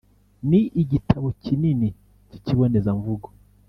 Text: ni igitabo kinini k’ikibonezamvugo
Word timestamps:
ni 0.49 0.61
igitabo 0.81 1.27
kinini 1.43 1.87
k’ikibonezamvugo 2.29 3.27